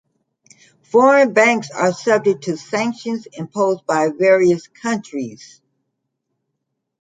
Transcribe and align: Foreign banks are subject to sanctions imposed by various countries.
Foreign 0.81 1.31
banks 1.31 1.69
are 1.69 1.93
subject 1.93 2.45
to 2.45 2.57
sanctions 2.57 3.27
imposed 3.37 3.85
by 3.85 4.09
various 4.09 4.67
countries. 4.67 5.61